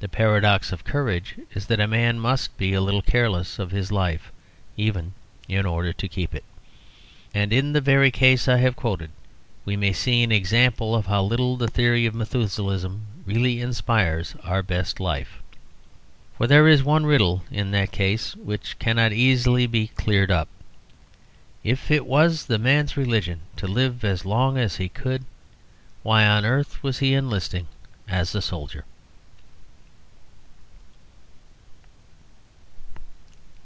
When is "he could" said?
24.76-25.26